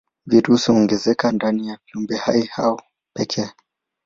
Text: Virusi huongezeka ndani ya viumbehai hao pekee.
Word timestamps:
Virusi 0.25 0.71
huongezeka 0.71 1.31
ndani 1.31 1.67
ya 1.67 1.79
viumbehai 1.85 2.45
hao 2.45 2.81
pekee. 3.13 3.49